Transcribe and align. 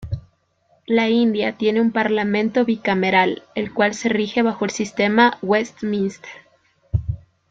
La 0.87 1.09
India 1.09 1.57
tiene 1.59 1.79
un 1.79 1.91
parlamento 1.91 2.65
bicameral, 2.65 3.43
el 3.53 3.71
cual 3.71 3.93
se 3.93 4.09
rige 4.09 4.41
bajo 4.41 4.65
el 4.65 4.71
sistema 4.71 5.37
Westminster. 5.43 6.27